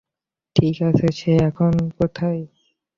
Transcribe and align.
ঠিক 0.55 0.75
আছে, 0.81 1.07
সে 1.11 1.31
এখন 1.47 1.73
কোথায়? 1.97 2.41